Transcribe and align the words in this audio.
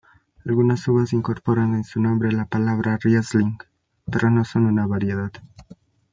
Algunas 0.47 0.87
uvas 0.87 1.13
incorporan 1.13 1.75
en 1.75 1.83
su 1.83 2.01
nombre 2.01 2.31
la 2.31 2.45
palabra 2.45 2.97
"riesling" 2.99 3.59
pero 4.11 4.31
no 4.31 4.43
son 4.43 4.75
esa 4.75 4.87
variedad. 4.87 5.31